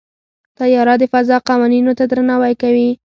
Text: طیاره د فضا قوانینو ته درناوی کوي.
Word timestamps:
طیاره 0.57 0.95
د 1.01 1.03
فضا 1.13 1.37
قوانینو 1.49 1.91
ته 1.97 2.03
درناوی 2.11 2.53
کوي. 2.61 2.89